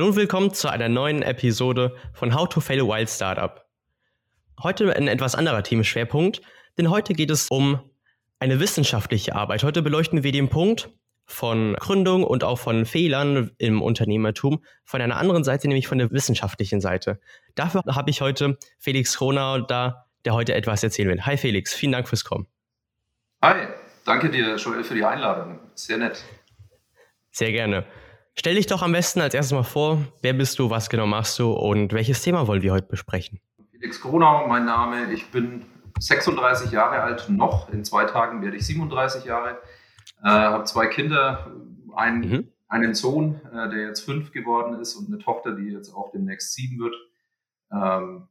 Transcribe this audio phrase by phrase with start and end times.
[0.00, 3.66] Hallo und willkommen zu einer neuen Episode von How to Fail a Wild Startup.
[4.62, 6.40] Heute ein etwas anderer Themenschwerpunkt,
[6.78, 7.80] denn heute geht es um
[8.38, 9.62] eine wissenschaftliche Arbeit.
[9.62, 10.88] Heute beleuchten wir den Punkt
[11.26, 16.10] von Gründung und auch von Fehlern im Unternehmertum von einer anderen Seite, nämlich von der
[16.10, 17.20] wissenschaftlichen Seite.
[17.54, 21.26] Dafür habe ich heute Felix Kronau da, der heute etwas erzählen will.
[21.26, 22.46] Hi Felix, vielen Dank fürs Kommen.
[23.42, 23.66] Hi,
[24.06, 25.60] danke dir, Joel, für die Einladung.
[25.74, 26.24] Sehr nett.
[27.32, 27.84] Sehr gerne.
[28.38, 31.38] Stell dich doch am besten als erstes mal vor, wer bist du, was genau machst
[31.38, 33.40] du und welches Thema wollen wir heute besprechen?
[33.70, 35.12] Felix Kronau, mein Name.
[35.12, 35.64] Ich bin
[35.98, 37.70] 36 Jahre alt, noch.
[37.70, 39.58] In zwei Tagen werde ich 37 Jahre.
[40.22, 41.50] Äh, habe zwei Kinder,
[41.94, 42.48] einen, mhm.
[42.68, 46.54] einen Sohn, äh, der jetzt fünf geworden ist und eine Tochter, die jetzt auch demnächst
[46.54, 46.94] sieben wird.
[47.72, 48.28] Ähm,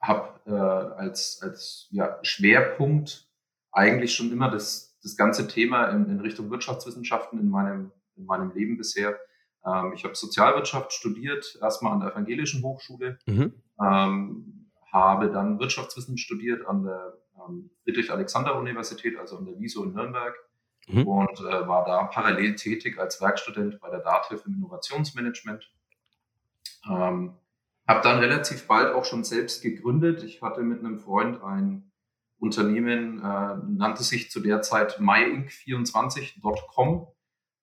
[0.00, 3.28] habe äh, als, als ja, Schwerpunkt
[3.72, 8.52] eigentlich schon immer das, das ganze Thema in, in Richtung Wirtschaftswissenschaften in meinem in meinem
[8.52, 9.18] Leben bisher.
[9.64, 13.52] Ähm, ich habe Sozialwirtschaft studiert, erstmal an der Evangelischen Hochschule, mhm.
[13.80, 17.14] ähm, habe dann Wirtschaftswissen studiert an der
[17.46, 20.34] ähm, Friedrich-Alexander-Universität, also an der WISO in Nürnberg
[20.88, 21.06] mhm.
[21.06, 25.70] und äh, war da parallel tätig als Werkstudent bei der DATEV im Innovationsmanagement.
[26.88, 27.34] Ähm,
[27.86, 30.24] habe dann relativ bald auch schon selbst gegründet.
[30.24, 31.92] Ich hatte mit einem Freund ein
[32.38, 37.06] Unternehmen, äh, nannte sich zu der Zeit myinc24.com.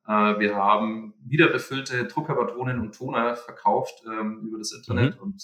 [0.07, 5.21] Äh, wir haben wiederbefüllte Druckerpatronen und Toner verkauft ähm, über das Internet mhm.
[5.21, 5.43] und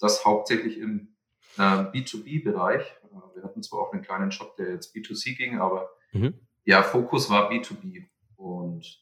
[0.00, 1.14] das hauptsächlich im
[1.56, 2.82] äh, B2B-Bereich.
[2.82, 6.34] Äh, wir hatten zwar auch einen kleinen Shop, der jetzt B2C ging, aber mhm.
[6.64, 8.06] ja, Fokus war B2B.
[8.36, 9.00] Und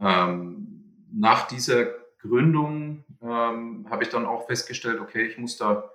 [0.00, 1.86] ähm, nach dieser
[2.18, 5.90] Gründung ähm, habe ich dann auch festgestellt, okay, ich muss da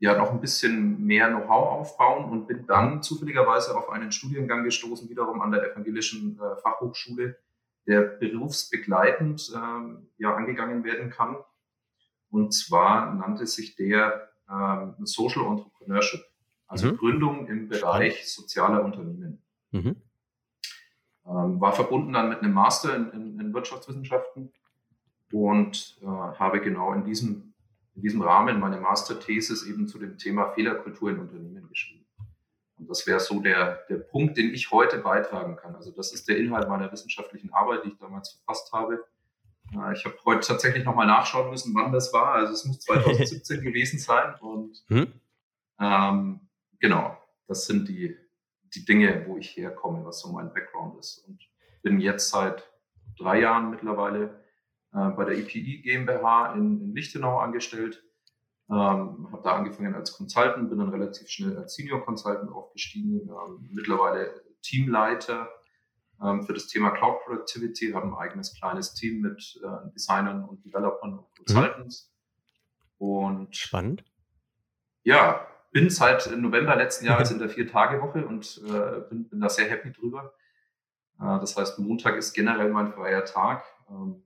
[0.00, 5.08] ja noch ein bisschen mehr Know-how aufbauen und bin dann zufälligerweise auf einen Studiengang gestoßen,
[5.08, 7.36] wiederum an der Evangelischen äh, Fachhochschule,
[7.86, 11.36] der berufsbegleitend äh, ja angegangen werden kann.
[12.30, 16.24] Und zwar nannte sich der äh, Social Entrepreneurship,
[16.66, 16.96] also mhm.
[16.98, 19.42] Gründung im Bereich sozialer Unternehmen.
[19.72, 19.96] Mhm.
[21.26, 24.52] Ähm, war verbunden dann mit einem Master in, in, in Wirtschaftswissenschaften
[25.32, 27.47] und äh, habe genau in diesem
[27.98, 32.06] in diesem Rahmen meine Masterthesis eben zu dem Thema Fehlerkultur in Unternehmen geschrieben.
[32.76, 35.74] Und das wäre so der, der Punkt, den ich heute beitragen kann.
[35.74, 39.04] Also das ist der Inhalt meiner wissenschaftlichen Arbeit, die ich damals verfasst habe.
[39.94, 42.34] Ich habe heute tatsächlich nochmal nachschauen müssen, wann das war.
[42.34, 44.36] Also es muss 2017 gewesen sein.
[44.42, 45.12] Und hm?
[45.80, 46.40] ähm,
[46.78, 48.16] genau, das sind die,
[48.74, 51.24] die Dinge, wo ich herkomme, was so mein Background ist.
[51.26, 51.40] Und
[51.82, 52.62] bin jetzt seit
[53.18, 54.44] drei Jahren mittlerweile
[54.92, 58.02] äh, bei der EPI GmbH in, in Lichtenau angestellt.
[58.70, 63.68] Ähm, habe da angefangen als Consultant, bin dann relativ schnell als Senior Consultant aufgestiegen, ähm,
[63.72, 65.48] mittlerweile Teamleiter
[66.22, 70.64] ähm, für das Thema Cloud Productivity, habe ein eigenes kleines Team mit äh, Designern und
[70.64, 72.12] Developern und Consultants.
[72.98, 73.06] Mhm.
[73.06, 74.04] Und spannend.
[75.02, 79.68] Ja, bin seit November letzten Jahres in der Vier-Tage-Woche und äh, bin, bin da sehr
[79.68, 80.34] happy drüber.
[81.20, 83.64] Äh, das heißt, Montag ist generell mein freier Tag.
[83.88, 84.24] Ähm,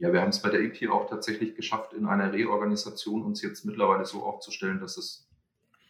[0.00, 3.66] ja, wir haben es bei der EP auch tatsächlich geschafft, in einer Reorganisation uns jetzt
[3.66, 5.28] mittlerweile so aufzustellen, dass es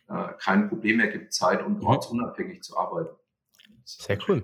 [0.08, 1.86] äh, kein Problem mehr gibt, zeit- und mhm.
[1.86, 3.14] ortsunabhängig zu arbeiten.
[3.84, 4.42] Sehr cool.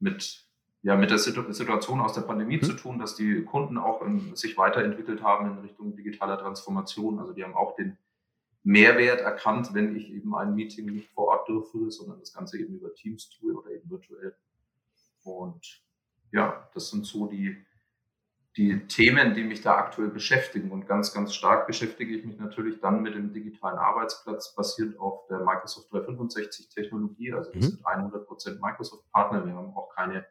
[0.00, 0.44] Mit,
[0.82, 2.64] ja, mit der Situation aus der Pandemie mhm.
[2.64, 7.20] zu tun, dass die Kunden auch in, sich weiterentwickelt haben in Richtung digitaler Transformation.
[7.20, 7.98] Also die haben auch den
[8.64, 12.74] Mehrwert erkannt, wenn ich eben ein Meeting nicht vor Ort durchführe, sondern das Ganze eben
[12.74, 14.34] über Teams tue oder eben virtuell.
[15.22, 15.84] Und
[16.32, 17.56] ja, das sind so die,
[18.56, 20.70] die Themen, die mich da aktuell beschäftigen.
[20.70, 25.26] Und ganz, ganz stark beschäftige ich mich natürlich dann mit dem digitalen Arbeitsplatz, basierend auf
[25.28, 27.32] der Microsoft 365 Technologie.
[27.32, 27.66] Also wir mhm.
[27.66, 29.46] sind 100 Prozent Microsoft-Partner.
[29.46, 30.26] Wir haben auch keine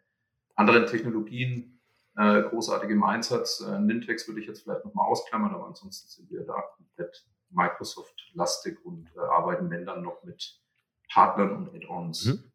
[0.55, 1.79] anderen Technologien
[2.17, 3.61] äh, großartig im Einsatz.
[3.61, 8.77] Äh, Nintex würde ich jetzt vielleicht nochmal ausklammern, aber ansonsten sind wir da komplett Microsoft-lastig
[8.83, 10.59] und äh, arbeiten wenn dann noch mit
[11.11, 12.25] Partnern und Add-ons.
[12.25, 12.51] Mhm.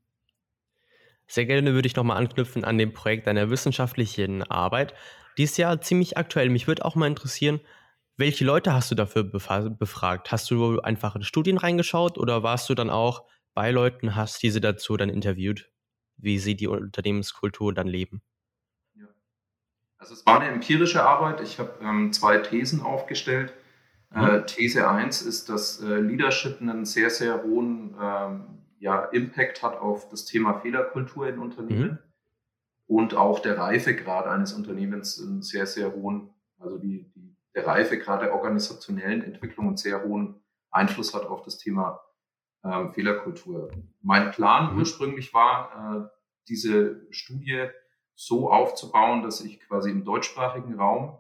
[1.27, 4.95] Sehr gerne würde ich nochmal anknüpfen an dem Projekt deiner wissenschaftlichen Arbeit.
[5.37, 6.49] Die ist ja ziemlich aktuell.
[6.51, 7.61] Mich würde auch mal interessieren,
[8.17, 10.31] welche Leute hast du dafür befragt?
[10.31, 14.61] Hast du einfach in Studien reingeschaut oder warst du dann auch bei Leuten, hast diese
[14.61, 15.71] dazu dann interviewt,
[16.17, 18.23] wie sie die Unternehmenskultur dann leben?
[18.95, 19.07] Ja.
[19.99, 21.41] Also es war eine empirische Arbeit.
[21.41, 23.53] Ich habe ähm, zwei Thesen aufgestellt.
[24.11, 24.25] Mhm.
[24.25, 28.45] Äh, These 1 ist, dass äh, Leadership einen sehr, sehr hohen ähm,
[28.79, 31.83] ja, Impact hat auf das Thema Fehlerkultur in Unternehmen.
[31.83, 32.14] Mhm
[32.87, 38.23] und auch der Reifegrad eines Unternehmens einen sehr, sehr hohen, also die, die, der Reifegrad
[38.23, 42.01] der organisationellen Entwicklung einen sehr hohen Einfluss hat auf das Thema
[42.63, 43.71] äh, Fehlerkultur.
[44.03, 44.81] Mein Plan mhm.
[44.81, 47.69] ursprünglich war, äh, diese Studie
[48.15, 51.19] so aufzubauen, dass ich quasi im deutschsprachigen Raum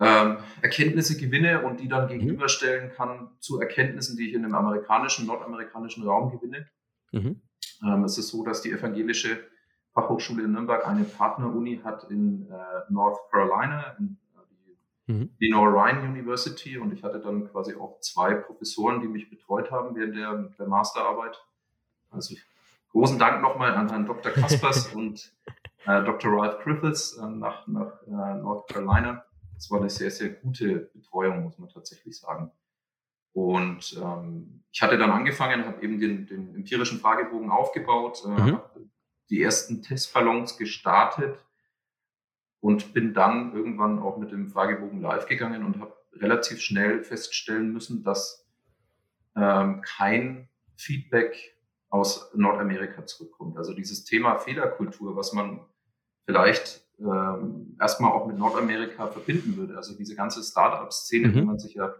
[0.00, 2.18] ähm, Erkenntnisse gewinne und die dann mhm.
[2.18, 6.68] gegenüberstellen kann zu Erkenntnissen, die ich in dem amerikanischen, nordamerikanischen Raum gewinne.
[7.12, 7.40] Mhm.
[7.84, 9.38] Ähm, es ist so, dass die evangelische
[9.94, 14.40] Fachhochschule in Nürnberg eine Partneruni hat in äh, North Carolina, in äh,
[15.06, 15.30] die mhm.
[15.38, 16.76] Lenore Ryan University.
[16.78, 20.66] Und ich hatte dann quasi auch zwei Professoren, die mich betreut haben während der, der
[20.66, 21.40] Masterarbeit.
[22.10, 22.34] Also
[22.90, 24.32] großen Dank nochmal an Herrn Dr.
[24.32, 25.32] Kaspers und
[25.86, 26.32] äh, Dr.
[26.32, 29.24] Ralph Griffiths äh, nach, nach äh, North Carolina.
[29.54, 32.50] Das war eine sehr, sehr gute Betreuung, muss man tatsächlich sagen.
[33.32, 38.60] Und ähm, ich hatte dann angefangen, habe eben den, den empirischen Fragebogen aufgebaut, äh, mhm.
[39.30, 41.38] Die ersten Testballons gestartet
[42.60, 47.72] und bin dann irgendwann auch mit dem Fragebogen live gegangen und habe relativ schnell feststellen
[47.72, 48.46] müssen, dass
[49.36, 51.56] ähm, kein Feedback
[51.88, 53.56] aus Nordamerika zurückkommt.
[53.56, 55.60] Also dieses Thema Fehlerkultur, was man
[56.24, 59.76] vielleicht ähm, erstmal auch mit Nordamerika verbinden würde.
[59.76, 61.34] Also diese ganze Startup-Szene, mhm.
[61.34, 61.94] wo man sich ja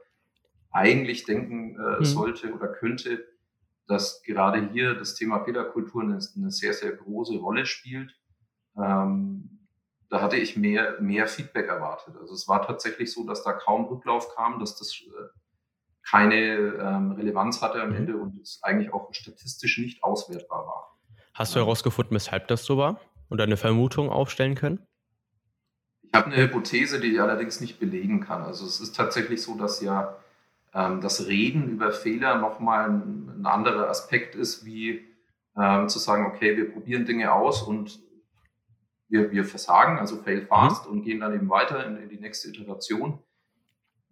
[0.70, 2.05] eigentlich denken äh, mhm.
[2.05, 3.25] sollte oder könnte,
[3.86, 8.14] dass gerade hier das Thema Fehlerkultur eine, eine sehr, sehr große Rolle spielt.
[8.76, 9.69] Ähm,
[10.08, 12.16] da hatte ich mehr, mehr Feedback erwartet.
[12.20, 15.38] Also es war tatsächlich so, dass da kaum Rücklauf kam, dass das äh,
[16.08, 17.96] keine ähm, Relevanz hatte am mhm.
[17.96, 20.98] Ende und es eigentlich auch statistisch nicht auswertbar war.
[21.32, 24.86] Hast du herausgefunden, weshalb das so war und eine Vermutung aufstellen können?
[26.02, 28.42] Ich habe eine Hypothese, die ich allerdings nicht belegen kann.
[28.42, 30.16] Also es ist tatsächlich so, dass ja
[30.75, 35.05] ähm, das Reden über Fehler nochmal ein, ein anderer Aspekt ist, wie
[35.56, 38.00] ähm, zu sagen, okay, wir probieren Dinge aus und
[39.09, 40.47] wir, wir versagen, also fail mhm.
[40.47, 40.93] fast mhm.
[40.93, 43.21] und gehen dann eben weiter in, in, die nächste Iteration.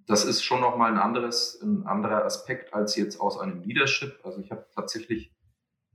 [0.07, 4.21] Das ist schon nochmal ein anderes, ein anderer Aspekt als jetzt aus einem Leadership.
[4.25, 5.35] Also ich habe tatsächlich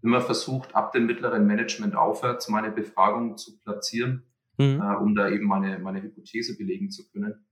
[0.01, 4.23] immer versucht, ab dem mittleren Management aufwärts meine Befragung zu platzieren,
[4.57, 4.81] mhm.
[4.81, 7.46] äh, um da eben meine, meine Hypothese belegen zu können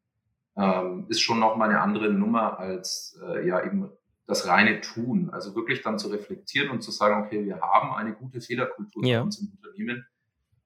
[0.57, 3.89] ähm, ist schon nochmal eine andere Nummer als äh, ja eben
[4.27, 5.29] das reine Tun.
[5.31, 9.19] Also wirklich dann zu reflektieren und zu sagen, okay, wir haben eine gute Fehlerkultur ja.
[9.19, 10.05] bei uns im Unternehmen.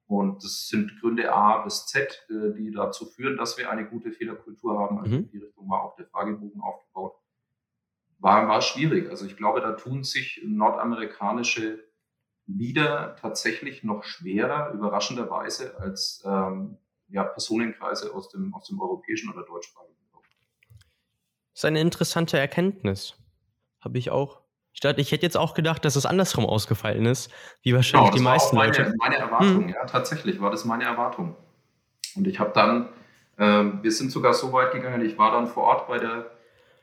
[0.06, 4.10] Und das sind Gründe A bis Z, äh, die dazu führen, dass wir eine gute
[4.10, 4.98] Fehlerkultur haben.
[4.98, 5.22] Also mhm.
[5.22, 7.14] in die Richtung war auch der Fragebogen aufgebaut.
[8.18, 9.08] War, war schwierig.
[9.08, 11.84] Also ich glaube, da tun sich nordamerikanische
[12.46, 16.76] Leader tatsächlich noch schwerer, überraschenderweise, als ähm,
[17.10, 20.22] ja, Personenkreise aus dem, aus dem europäischen oder deutschsprachigen Raum.
[21.52, 23.14] Das ist eine interessante Erkenntnis.
[23.80, 24.40] Habe ich auch.
[24.72, 27.30] Ich, dachte, ich hätte jetzt auch gedacht, dass es andersrum ausgefallen ist,
[27.62, 28.94] wie wahrscheinlich genau, die meisten meine, Leute.
[28.98, 29.68] Meine Erwartung, hm.
[29.68, 31.36] ja, tatsächlich war das meine Erwartung.
[32.14, 32.88] Und ich habe dann,
[33.38, 36.30] ähm, wir sind sogar so weit gegangen, ich war dann vor Ort bei der,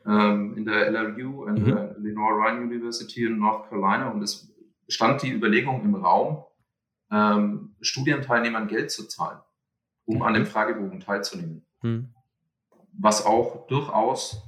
[0.05, 1.65] ähm, in der LRU, in mhm.
[1.65, 4.53] der Lenore Ryan University in North Carolina und es
[4.89, 6.43] stand die Überlegung im Raum,
[7.11, 9.39] ähm, Studienteilnehmern Geld zu zahlen
[10.07, 11.65] um an dem Fragebogen teilzunehmen.
[11.81, 12.09] Hm.
[12.93, 14.41] Was auch durchaus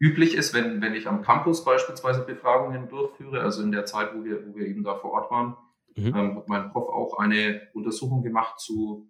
[0.00, 4.24] üblich ist, wenn, wenn ich am Campus beispielsweise Befragungen durchführe, also in der Zeit, wo
[4.24, 5.56] wir, wo wir eben da vor Ort waren,
[5.94, 6.06] mhm.
[6.06, 9.08] ähm, hat mein Prof auch eine Untersuchung gemacht zu,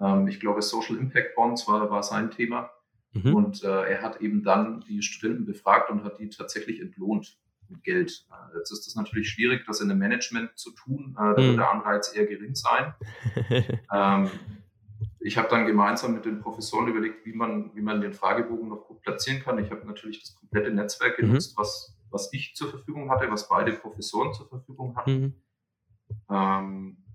[0.00, 2.70] ähm, ich glaube, Social Impact Bonds war, war sein Thema.
[3.12, 3.34] Mhm.
[3.34, 7.38] Und äh, er hat eben dann die Studenten befragt und hat die tatsächlich entlohnt
[7.70, 8.26] mit Geld.
[8.30, 11.16] Äh, jetzt ist es natürlich schwierig, das in einem Management zu tun.
[11.18, 11.56] Äh, da wird hm.
[11.56, 12.94] der Anreiz eher gering sein.
[13.92, 14.30] ähm,
[15.20, 18.86] ich habe dann gemeinsam mit den Professoren überlegt, wie man, wie man den Fragebogen noch
[18.86, 19.58] gut platzieren kann.
[19.58, 21.26] Ich habe natürlich das komplette Netzwerk mhm.
[21.26, 21.60] genutzt, mhm.
[21.60, 25.20] was, was ich zur Verfügung hatte, was beide Professoren zur Verfügung hatten.
[25.20, 25.34] Mhm.
[26.30, 27.05] Ähm,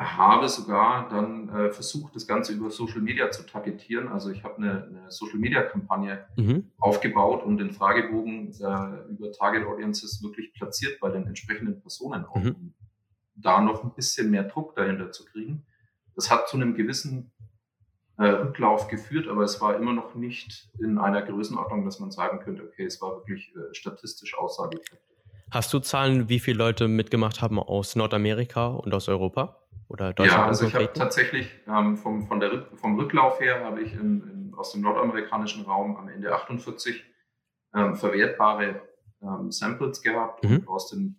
[0.00, 4.08] habe sogar dann äh, versucht, das Ganze über Social Media zu targetieren.
[4.08, 6.70] Also ich habe eine, eine Social Media Kampagne mhm.
[6.78, 12.36] aufgebaut und den Fragebogen äh, über Target Audiences wirklich platziert bei den entsprechenden Personen, auch,
[12.36, 12.48] mhm.
[12.48, 12.74] um
[13.34, 15.66] da noch ein bisschen mehr Druck dahinter zu kriegen.
[16.14, 17.30] Das hat zu einem gewissen
[18.16, 22.40] äh, Rücklauf geführt, aber es war immer noch nicht in einer Größenordnung, dass man sagen
[22.40, 25.09] könnte, okay, es war wirklich äh, statistisch aussagekräftig.
[25.50, 29.56] Hast du Zahlen, wie viele Leute mitgemacht haben aus Nordamerika und aus Europa?
[29.88, 30.42] Oder Deutschland?
[30.42, 34.22] Ja, also ich habe tatsächlich ähm, vom, von der, vom Rücklauf her habe ich in,
[34.22, 37.02] in, aus dem nordamerikanischen Raum am Ende 48
[37.74, 38.82] ähm, verwertbare
[39.20, 40.58] ähm, Samples gehabt mhm.
[40.58, 41.18] und aus dem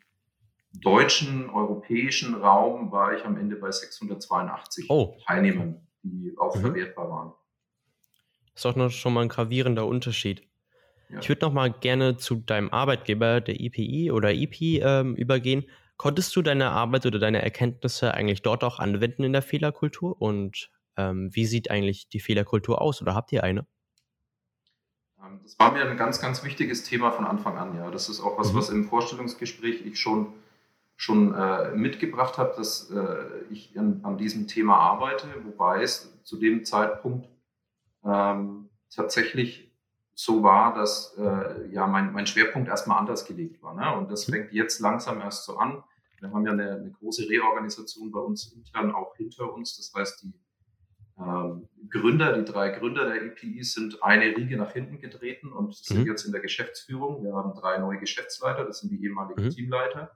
[0.74, 5.18] deutschen, europäischen Raum war ich am Ende bei 682 oh.
[5.28, 6.62] Teilnehmern, die auch mhm.
[6.62, 7.34] verwertbar waren.
[8.54, 10.48] Das ist auch noch schon mal ein gravierender Unterschied.
[11.12, 11.20] Ja.
[11.20, 15.66] Ich würde noch mal gerne zu deinem Arbeitgeber, der IPI oder IP, ähm, übergehen.
[15.98, 20.20] Konntest du deine Arbeit oder deine Erkenntnisse eigentlich dort auch anwenden in der Fehlerkultur?
[20.20, 23.66] Und ähm, wie sieht eigentlich die Fehlerkultur aus oder habt ihr eine?
[25.24, 27.76] Ähm, das war mir ein ganz, ganz wichtiges Thema von Anfang an.
[27.76, 28.58] Ja, das ist auch was, mhm.
[28.58, 30.34] was im Vorstellungsgespräch ich schon
[31.02, 36.38] schon äh, mitgebracht habe, dass äh, ich an, an, diesem Thema arbeite, wobei es zu
[36.38, 37.28] dem Zeitpunkt
[38.06, 39.71] ähm, tatsächlich
[40.24, 43.74] so war, dass äh, ja mein, mein Schwerpunkt erstmal anders gelegt war.
[43.74, 43.98] Ne?
[43.98, 44.34] Und das mhm.
[44.34, 45.84] fängt jetzt langsam erst so an.
[46.20, 49.78] Wir haben ja eine, eine große Reorganisation bei uns intern auch hinter uns.
[49.78, 50.34] Das heißt, die
[51.18, 56.02] ähm, Gründer, die drei Gründer der EPI sind eine Riege nach hinten getreten und sind
[56.02, 56.06] mhm.
[56.06, 57.24] jetzt in der Geschäftsführung.
[57.24, 59.50] Wir haben drei neue Geschäftsleiter, das sind die ehemaligen mhm.
[59.50, 60.12] Teamleiter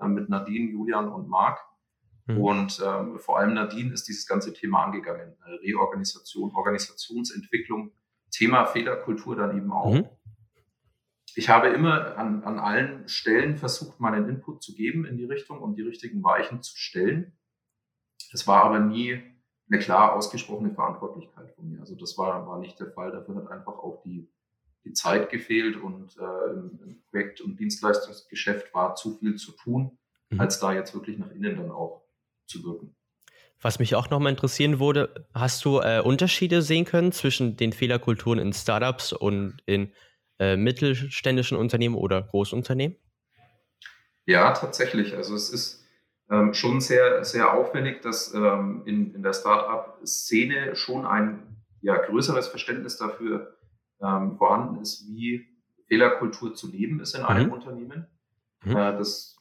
[0.00, 1.58] äh, mit Nadine, Julian und Marc.
[2.26, 2.40] Mhm.
[2.40, 5.34] Und ähm, vor allem Nadine ist dieses ganze Thema angegangen.
[5.64, 7.90] Reorganisation, Organisationsentwicklung,
[8.32, 9.94] Thema Fehlerkultur dann eben auch.
[9.94, 10.08] Mhm.
[11.34, 15.60] Ich habe immer an, an allen Stellen versucht, meinen Input zu geben in die Richtung
[15.60, 17.38] und die richtigen Weichen zu stellen.
[18.32, 19.22] Es war aber nie
[19.70, 21.80] eine klar ausgesprochene Verantwortlichkeit von mir.
[21.80, 23.12] Also das war, war nicht der Fall.
[23.12, 24.30] Dafür hat einfach auch die,
[24.84, 29.98] die Zeit gefehlt und äh, im, im Projekt- und Dienstleistungsgeschäft war zu viel zu tun,
[30.30, 30.40] mhm.
[30.40, 32.02] als da jetzt wirklich nach innen dann auch
[32.46, 32.94] zu wirken.
[33.62, 38.40] Was mich auch nochmal interessieren würde, hast du äh, Unterschiede sehen können zwischen den Fehlerkulturen
[38.40, 39.92] in Startups und in
[40.40, 42.96] äh, mittelständischen Unternehmen oder Großunternehmen?
[44.26, 45.14] Ja, tatsächlich.
[45.14, 45.84] Also es ist
[46.28, 52.48] ähm, schon sehr, sehr auffällig, dass ähm, in, in der Startup-Szene schon ein ja, größeres
[52.48, 53.56] Verständnis dafür
[54.00, 55.46] ähm, vorhanden ist, wie
[55.86, 57.52] Fehlerkultur zu leben ist in einem mhm.
[57.52, 58.06] Unternehmen.
[58.64, 58.76] Mhm.
[58.76, 59.36] Äh, das,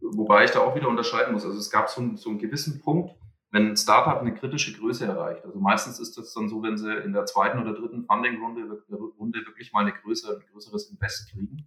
[0.00, 1.44] wobei ich da auch wieder unterscheiden muss.
[1.44, 3.16] Also es gab so, so einen gewissen Punkt,
[3.56, 5.42] wenn ein Startup eine kritische Größe erreicht.
[5.46, 8.82] Also meistens ist das dann so, wenn sie in der zweiten oder dritten Funding-Runde
[9.18, 11.66] Runde wirklich mal eine größere, ein größeres Invest kriegen,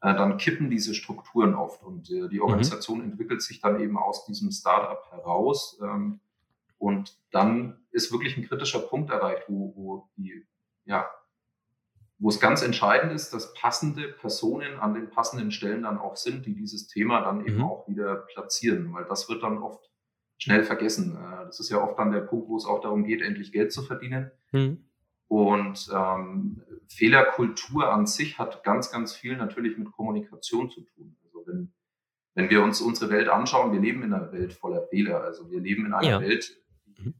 [0.00, 2.42] äh, dann kippen diese Strukturen oft und äh, die mhm.
[2.42, 3.10] Organisation mhm.
[3.10, 5.80] entwickelt sich dann eben aus diesem Startup heraus.
[5.82, 6.20] Ähm,
[6.78, 10.46] und dann ist wirklich ein kritischer Punkt erreicht, wo, wo die,
[10.84, 11.10] ja,
[12.20, 16.46] wo es ganz entscheidend ist, dass passende Personen an den passenden Stellen dann auch sind,
[16.46, 17.64] die dieses Thema dann eben mhm.
[17.64, 19.88] auch wieder platzieren, weil das wird dann oft
[20.38, 21.16] schnell vergessen.
[21.16, 23.72] Äh, das ist ja oft dann der Punkt, wo es auch darum geht, endlich Geld
[23.72, 24.30] zu verdienen.
[24.52, 24.84] Mhm.
[25.26, 31.16] Und ähm, Fehlerkultur an sich hat ganz, ganz viel natürlich mit Kommunikation zu tun.
[31.24, 31.72] Also wenn,
[32.34, 35.22] wenn wir uns unsere Welt anschauen, wir leben in einer Welt voller Fehler.
[35.22, 36.20] Also wir leben in einer ja.
[36.20, 37.14] Welt, die mhm.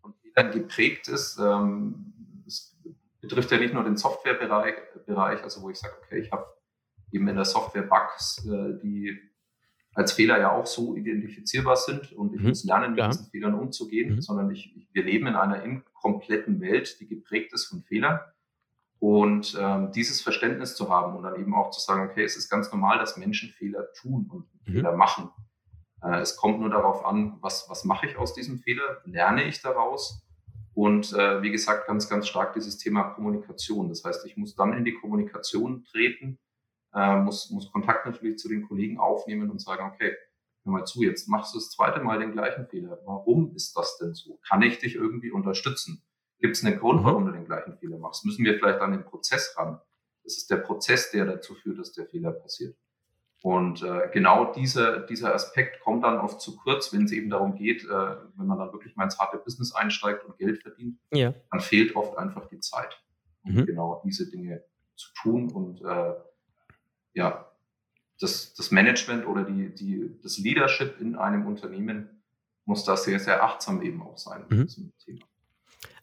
[0.00, 1.38] von Fehlern geprägt ist.
[1.38, 2.12] Ähm,
[2.44, 2.76] das
[3.20, 4.74] betrifft ja nicht nur den Softwarebereich,
[5.06, 6.46] Bereich, also wo ich sage, okay, ich habe
[7.12, 9.20] eben in der Software Bugs, äh, die
[9.94, 12.48] als Fehler ja auch so identifizierbar sind und ich mhm.
[12.48, 13.08] muss lernen, mit ja.
[13.08, 14.22] diesen Fehlern umzugehen, mhm.
[14.22, 18.20] sondern ich, ich, wir leben in einer inkompletten Welt, die geprägt ist von Fehlern.
[18.98, 22.48] Und ähm, dieses Verständnis zu haben und dann eben auch zu sagen, okay, es ist
[22.48, 24.72] ganz normal, dass Menschen Fehler tun und mhm.
[24.72, 25.30] Fehler machen.
[26.02, 29.02] Äh, es kommt nur darauf an, was, was mache ich aus diesem Fehler?
[29.04, 30.26] Lerne ich daraus?
[30.72, 33.88] Und äh, wie gesagt, ganz, ganz stark dieses Thema Kommunikation.
[33.88, 36.38] Das heißt, ich muss dann in die Kommunikation treten
[36.94, 40.14] äh, muss, muss Kontakt natürlich zu den Kollegen aufnehmen und sagen, okay,
[40.64, 42.98] hör mal zu, jetzt machst du das zweite Mal den gleichen Fehler.
[43.04, 44.38] Warum ist das denn so?
[44.48, 46.02] Kann ich dich irgendwie unterstützen?
[46.38, 47.04] Gibt es einen Grund, mhm.
[47.04, 48.24] warum du den gleichen Fehler machst?
[48.24, 49.80] Müssen wir vielleicht an den Prozess ran?
[50.22, 52.76] Das ist der Prozess, der dazu führt, dass der Fehler passiert.
[53.42, 57.56] Und äh, genau dieser, dieser Aspekt kommt dann oft zu kurz, wenn es eben darum
[57.56, 61.34] geht, äh, wenn man dann wirklich mal ins harte Business einsteigt und Geld verdient, ja.
[61.50, 62.98] dann fehlt oft einfach die Zeit,
[63.44, 63.66] um mhm.
[63.66, 64.64] genau diese Dinge
[64.96, 66.14] zu tun und äh,
[67.14, 67.50] ja,
[68.20, 72.22] das, das Management oder die, die, das Leadership in einem Unternehmen
[72.64, 74.66] muss da sehr, sehr achtsam eben auch sein mhm.
[74.66, 75.20] diesem Thema.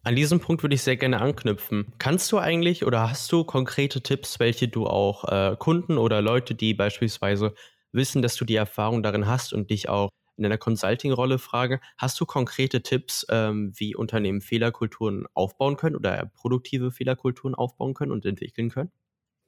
[0.03, 1.94] An diesem Punkt würde ich sehr gerne anknüpfen.
[2.00, 6.56] Kannst du eigentlich oder hast du konkrete Tipps, welche du auch äh, Kunden oder Leute,
[6.56, 7.53] die beispielsweise
[7.91, 12.20] wissen, dass du die Erfahrung darin hast und dich auch in einer Consulting-Rolle frage, hast
[12.20, 18.25] du konkrete Tipps, ähm, wie Unternehmen Fehlerkulturen aufbauen können oder produktive Fehlerkulturen aufbauen können und
[18.25, 18.91] entwickeln können?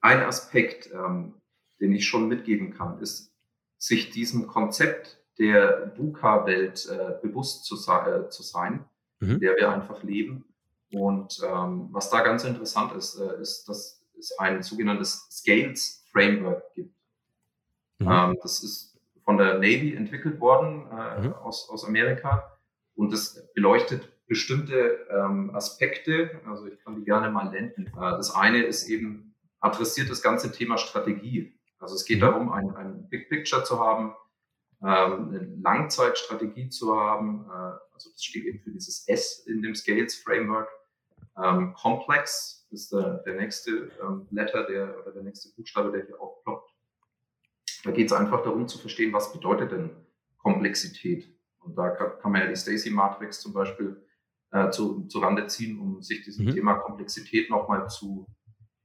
[0.01, 1.33] Ein Aspekt, ähm,
[1.83, 3.33] den ich schon mitgeben kann, ist,
[3.77, 8.85] sich diesem Konzept der VUCA-Welt äh, bewusst zu, äh, zu sein,
[9.19, 9.31] mhm.
[9.31, 10.45] in der wir einfach leben.
[10.93, 16.73] Und ähm, was da ganz interessant ist, äh, ist, dass es ein sogenanntes Scales Framework
[16.73, 16.95] gibt.
[17.99, 18.07] Mhm.
[18.09, 21.33] Ähm, das ist von der Navy entwickelt worden äh, mhm.
[21.33, 22.57] aus, aus Amerika
[22.95, 26.39] und das beleuchtet bestimmte ähm, Aspekte.
[26.45, 27.73] Also ich kann die gerne mal nennen.
[27.87, 31.59] Äh, das eine ist eben adressiert das ganze Thema Strategie.
[31.83, 32.21] Also es geht mhm.
[32.21, 34.15] darum, ein, ein Big Picture zu haben,
[34.81, 37.45] ähm, eine Langzeitstrategie zu haben.
[37.45, 40.69] Äh, also das steht eben für dieses S in dem Scales Framework.
[41.41, 46.19] Ähm, Complex ist der, der nächste ähm, Letter, der oder der nächste Buchstabe, der hier
[46.19, 46.71] aufploppt.
[47.83, 49.89] Da geht es einfach darum zu verstehen, was bedeutet denn
[50.37, 51.27] Komplexität.
[51.59, 54.01] Und da kann, kann man ja die Stacy-Matrix zum Beispiel
[54.51, 56.51] äh, zu, zu Rande ziehen, um sich diesem mhm.
[56.51, 58.25] Thema Komplexität nochmal zu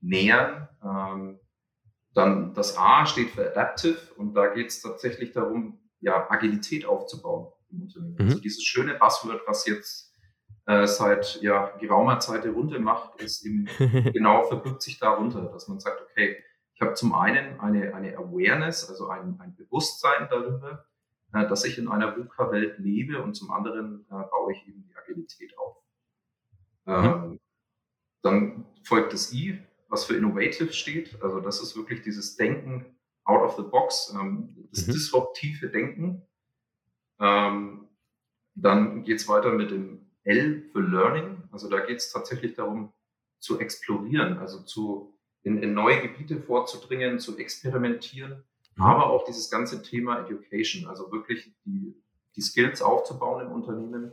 [0.01, 0.69] nähern.
[0.83, 1.41] Ähm,
[2.19, 7.53] dann das A steht für Adaptive und da geht es tatsächlich darum, ja, Agilität aufzubauen
[7.71, 8.17] im Unternehmen.
[8.19, 8.27] Mhm.
[8.27, 10.13] Also dieses schöne Buzzword, was jetzt
[10.67, 13.69] äh, seit ja, geraumer Zeit die Runde macht, ist eben
[14.13, 16.43] genau verbirgt sich darunter, dass man sagt, okay,
[16.75, 20.87] ich habe zum einen eine, eine Awareness, also ein, ein Bewusstsein darüber,
[21.35, 24.97] äh, dass ich in einer VUCA-Welt lebe und zum anderen äh, baue ich eben die
[24.97, 25.77] Agilität auf.
[26.85, 26.95] Mhm.
[26.95, 27.41] Ähm,
[28.23, 31.21] dann folgt das I, was für Innovative steht.
[31.23, 32.87] Also das ist wirklich dieses Denken
[33.25, 34.93] out of the box, ähm, das mhm.
[34.93, 36.23] disruptive Denken.
[37.21, 37.89] Ähm,
[38.55, 41.43] dann geht es weiter mit dem L für Learning.
[41.51, 42.93] Also da geht es tatsächlich darum,
[43.39, 48.43] zu explorieren, also zu, in, in neue Gebiete vorzudringen, zu experimentieren,
[48.75, 48.83] mhm.
[48.83, 51.95] aber auch dieses ganze Thema Education, also wirklich die,
[52.35, 54.13] die Skills aufzubauen im Unternehmen,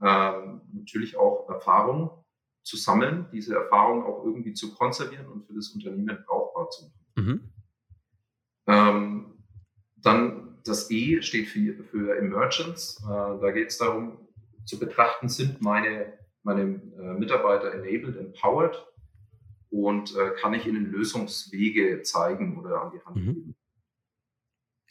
[0.00, 2.23] ähm, natürlich auch Erfahrung
[2.64, 7.04] zu sammeln, diese Erfahrung auch irgendwie zu konservieren und für das Unternehmen brauchbar zu machen.
[7.16, 7.52] Mhm.
[8.66, 9.44] Ähm,
[9.96, 13.00] dann das E steht für, für Emergence.
[13.04, 14.18] Äh, da geht es darum,
[14.64, 18.86] zu betrachten, sind meine, meine äh, Mitarbeiter enabled, empowered
[19.70, 23.34] und äh, kann ich ihnen Lösungswege zeigen oder an die Hand mhm.
[23.34, 23.56] geben.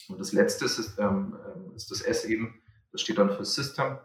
[0.08, 2.62] Und das letzte ist, ähm, ähm, ist das S eben,
[2.92, 3.98] das steht dann für System.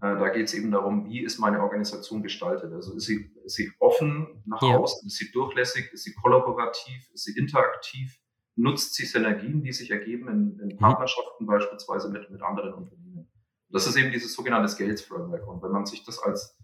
[0.00, 2.72] Äh, da geht es eben darum, wie ist meine Organisation gestaltet.
[2.72, 4.76] Also ist sie, ist sie offen nach ja.
[4.76, 8.18] außen, ist sie durchlässig, ist sie kollaborativ, ist sie interaktiv,
[8.56, 10.78] nutzt sie Synergien, die sich ergeben in, in mhm.
[10.78, 13.30] Partnerschaften beispielsweise mit, mit anderen Unternehmen.
[13.70, 15.46] Das ist eben dieses sogenannte Scales Framework.
[15.48, 16.56] Und wenn man sich das als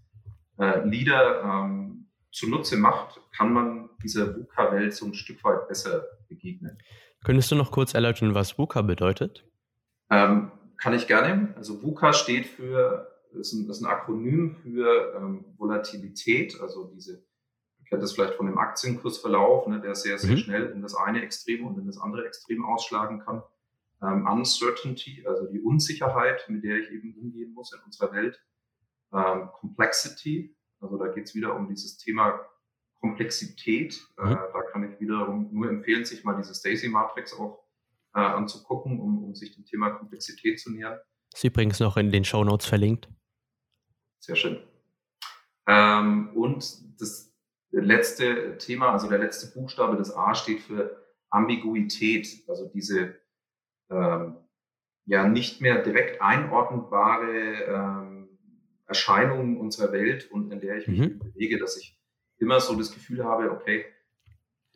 [0.58, 6.78] äh, Leader ähm, zunutze macht, kann man dieser VUCA-Welt so ein Stück weit besser begegnen.
[7.24, 9.44] Könntest du noch kurz erläutern, was VUCA bedeutet?
[10.10, 11.52] Ähm, kann ich gerne.
[11.56, 17.24] Also VUCA steht für, ist ein, ist ein Akronym für ähm, Volatilität, also diese
[17.90, 20.38] kennt das vielleicht von dem Aktienkursverlauf, ne, der sehr, sehr mhm.
[20.38, 23.42] schnell in das eine Extrem und in das andere Extrem ausschlagen kann.
[24.02, 28.40] Ähm, Uncertainty, also die Unsicherheit, mit der ich eben umgehen muss in unserer Welt.
[29.12, 32.40] Ähm, Complexity, also da geht es wieder um dieses Thema
[33.00, 34.00] Komplexität.
[34.18, 34.32] Äh, mhm.
[34.32, 37.64] Äh, da kann ich wiederum nur empfehlen, sich mal diese Stacy-Matrix auch
[38.14, 40.98] äh, anzugucken, um, um sich dem Thema Komplexität zu nähern.
[41.34, 43.08] Ist übrigens noch in den Show Notes verlinkt.
[44.20, 44.62] Sehr schön.
[45.66, 47.34] Ähm, und das
[47.70, 53.16] letzte Thema, also der letzte Buchstabe des A steht für Ambiguität, also diese
[53.90, 54.36] ähm,
[55.06, 58.38] ja nicht mehr direkt einordnbare ähm,
[58.86, 61.18] Erscheinungen unserer Welt und in der ich mich mhm.
[61.18, 61.98] bewege, dass ich
[62.38, 63.86] immer so das Gefühl habe, okay,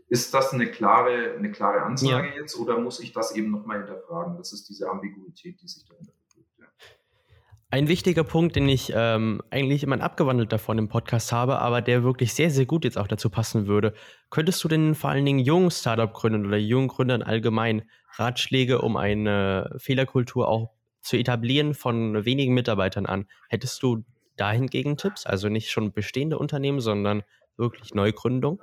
[0.09, 2.35] ist das eine klare, eine klare Ansage ja.
[2.35, 4.37] jetzt oder muss ich das eben nochmal hinterfragen?
[4.37, 6.13] Das ist diese Ambiguität, die sich dahinter
[7.75, 12.05] ein wichtiger Punkt, den ich ähm, eigentlich immer abgewandelt davon im Podcast habe, aber der
[12.05, 13.95] wirklich sehr, sehr gut jetzt auch dazu passen würde.
[14.31, 17.83] Könntest du denn vor allen Dingen jungen Startup-Gründern oder jungen Gründern allgemein
[18.13, 23.27] Ratschläge, um eine Fehlerkultur auch zu etablieren von wenigen Mitarbeitern an?
[23.49, 24.05] Hättest du
[24.37, 25.27] dahingegen Tipps?
[25.27, 27.25] Also nicht schon bestehende Unternehmen, sondern
[27.57, 28.63] wirklich Neugründung?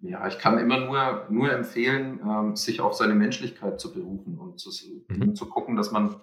[0.00, 4.58] Ja, ich kann immer nur, nur empfehlen, ähm, sich auf seine Menschlichkeit zu berufen und
[4.58, 4.70] zu,
[5.06, 5.36] mhm.
[5.36, 6.16] zu gucken, dass man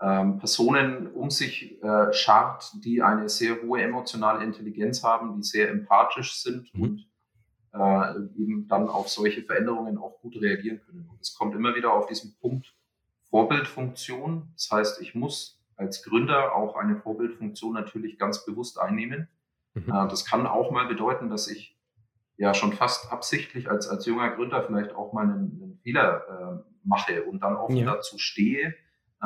[0.00, 5.70] ähm, Personen um sich äh, schart, die eine sehr hohe emotionale Intelligenz haben, die sehr
[5.70, 6.82] empathisch sind mhm.
[6.82, 7.08] und
[7.72, 11.08] äh, eben dann auf solche Veränderungen auch gut reagieren können.
[11.10, 12.74] Und es kommt immer wieder auf diesen Punkt
[13.30, 14.48] Vorbildfunktion.
[14.54, 19.28] Das heißt, ich muss als Gründer auch eine Vorbildfunktion natürlich ganz bewusst einnehmen.
[19.74, 19.88] Mhm.
[19.88, 21.76] Äh, das kann auch mal bedeuten, dass ich
[22.36, 26.70] ja schon fast absichtlich als, als junger Gründer vielleicht auch mal einen, einen Fehler äh,
[26.84, 27.86] mache und dann offen ja.
[27.86, 28.74] dazu stehe,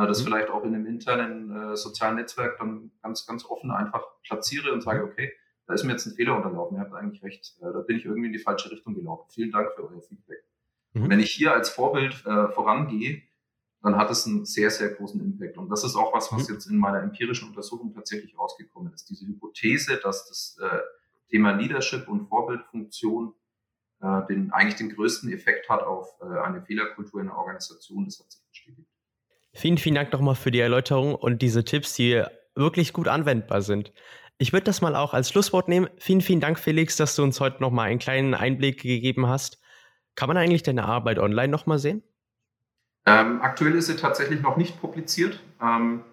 [0.06, 0.26] das mhm.
[0.26, 4.82] vielleicht auch in einem internen äh, sozialen Netzwerk dann ganz, ganz offen einfach platziere und
[4.82, 5.10] sage, mhm.
[5.10, 5.32] okay,
[5.66, 8.04] da ist mir jetzt ein Fehler unterlaufen, ihr habt eigentlich recht, äh, da bin ich
[8.04, 9.28] irgendwie in die falsche Richtung gelaufen.
[9.30, 10.44] Vielen Dank für euer Feedback.
[10.92, 11.02] Mhm.
[11.02, 13.22] Und wenn ich hier als Vorbild äh, vorangehe,
[13.82, 15.56] dann hat es einen sehr, sehr großen Impact.
[15.56, 16.54] Und das ist auch was, was mhm.
[16.54, 19.08] jetzt in meiner empirischen Untersuchung tatsächlich rausgekommen ist.
[19.08, 20.80] Diese Hypothese, dass das äh,
[21.30, 23.34] Thema Leadership und Vorbildfunktion
[24.00, 28.18] äh, den, eigentlich den größten Effekt hat auf äh, eine Fehlerkultur in der Organisation, das
[28.18, 28.88] hat sich bestätigt.
[29.58, 32.22] Vielen, vielen Dank nochmal für die Erläuterung und diese Tipps, die
[32.54, 33.92] wirklich gut anwendbar sind.
[34.38, 35.88] Ich würde das mal auch als Schlusswort nehmen.
[35.98, 39.58] Vielen, vielen Dank, Felix, dass du uns heute nochmal einen kleinen Einblick gegeben hast.
[40.14, 42.04] Kann man eigentlich deine Arbeit online nochmal sehen?
[43.04, 45.40] Ähm, aktuell ist sie tatsächlich noch nicht publiziert.
[45.60, 46.04] Ähm,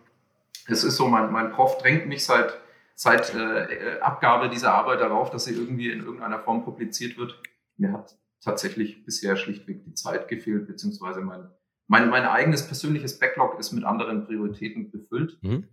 [0.68, 2.58] es ist so, mein, mein Prof drängt mich seit,
[2.96, 7.40] seit äh, Abgabe dieser Arbeit darauf, dass sie irgendwie in irgendeiner Form publiziert wird.
[7.78, 11.48] Mir hat tatsächlich bisher schlichtweg die Zeit gefehlt, beziehungsweise mein
[11.88, 15.38] mein, mein eigenes persönliches Backlog ist mit anderen Prioritäten befüllt.
[15.41, 15.67] Mhm.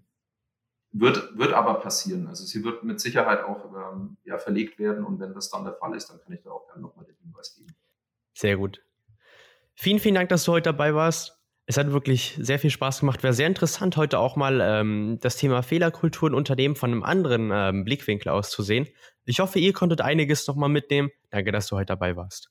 [0.95, 2.27] Wird, wird aber passieren.
[2.27, 5.73] Also sie wird mit Sicherheit auch ähm, ja, verlegt werden und wenn das dann der
[5.73, 7.75] Fall ist, dann kann ich da auch gerne nochmal den Hinweis geben.
[8.35, 8.83] Sehr gut.
[9.75, 11.39] Vielen, vielen Dank, dass du heute dabei warst.
[11.65, 13.23] Es hat wirklich sehr viel Spaß gemacht.
[13.23, 17.51] Wäre sehr interessant, heute auch mal ähm, das Thema Fehlerkultur in Unternehmen von einem anderen
[17.53, 18.87] ähm, Blickwinkel aus zu sehen.
[19.25, 21.11] Ich hoffe, ihr konntet einiges nochmal mitnehmen.
[21.31, 22.51] Danke, dass du heute dabei warst.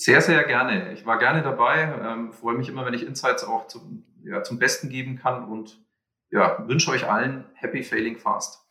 [0.00, 0.92] Sehr, sehr gerne.
[0.92, 1.92] Ich war gerne dabei.
[2.00, 5.84] Ähm, freue mich immer, wenn ich Insights auch zum, ja, zum Besten geben kann und
[6.30, 8.64] ja, wünsche euch allen Happy Failing Fast.